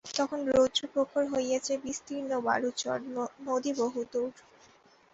তখন 0.11 0.39
রৌদ্র 0.49 0.81
প্রখর 0.93 1.23
হইয়াছে– 1.33 1.81
বিস্তীর্ণ 1.83 2.31
বালুচর, 2.47 2.97
নদী 3.45 3.71
বহুদূর। 3.75 4.31